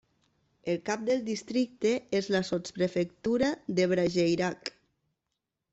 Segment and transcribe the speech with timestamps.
[0.71, 1.91] El cap del districte
[2.21, 4.75] és la sotsprefectura de Brageirac.